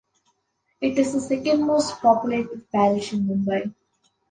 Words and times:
It 0.81 0.97
is 0.97 1.13
the 1.13 1.19
second 1.21 1.63
most 1.67 2.01
populated 2.01 2.71
parish 2.71 3.13
in 3.13 3.19
Mumbai. 3.25 3.71